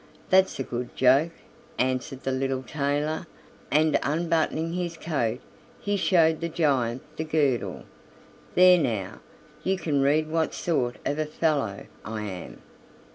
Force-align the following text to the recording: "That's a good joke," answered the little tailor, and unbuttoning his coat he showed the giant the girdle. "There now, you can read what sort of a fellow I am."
"That's 0.31 0.59
a 0.59 0.63
good 0.63 0.95
joke," 0.95 1.29
answered 1.77 2.23
the 2.23 2.31
little 2.31 2.63
tailor, 2.63 3.27
and 3.69 3.99
unbuttoning 4.01 4.73
his 4.73 4.97
coat 4.97 5.39
he 5.79 5.95
showed 5.95 6.41
the 6.41 6.49
giant 6.49 7.03
the 7.17 7.23
girdle. 7.23 7.83
"There 8.55 8.79
now, 8.79 9.19
you 9.63 9.77
can 9.77 10.01
read 10.01 10.27
what 10.27 10.55
sort 10.55 10.95
of 11.05 11.19
a 11.19 11.27
fellow 11.27 11.85
I 12.03 12.23
am." 12.23 12.63